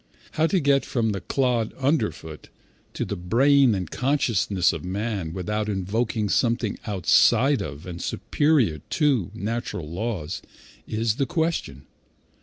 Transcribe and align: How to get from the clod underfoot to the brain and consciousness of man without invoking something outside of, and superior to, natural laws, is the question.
How 0.31 0.47
to 0.47 0.59
get 0.59 0.83
from 0.83 1.11
the 1.11 1.21
clod 1.21 1.75
underfoot 1.75 2.49
to 2.95 3.05
the 3.05 3.15
brain 3.15 3.75
and 3.75 3.87
consciousness 3.91 4.73
of 4.73 4.83
man 4.83 5.31
without 5.31 5.69
invoking 5.69 6.27
something 6.27 6.79
outside 6.87 7.61
of, 7.61 7.85
and 7.85 8.01
superior 8.01 8.79
to, 8.79 9.29
natural 9.35 9.87
laws, 9.87 10.41
is 10.87 11.17
the 11.17 11.27
question. 11.27 11.83